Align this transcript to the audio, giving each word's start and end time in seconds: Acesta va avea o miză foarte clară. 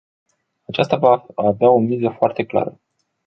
Acesta 0.71 0.97
va 0.97 1.25
avea 1.35 1.69
o 1.69 1.79
miză 1.79 2.09
foarte 2.17 2.45
clară. 2.45 2.79